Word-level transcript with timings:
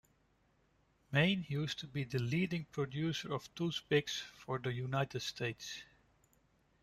Maine 1.11 1.45
used 1.47 1.77
to 1.77 1.85
be 1.87 2.03
the 2.05 2.17
leading 2.17 2.65
producer 2.71 3.31
of 3.31 3.53
toothpicks 3.53 4.23
for 4.35 4.57
the 4.57 4.73
United 4.73 5.19
States. 5.19 5.83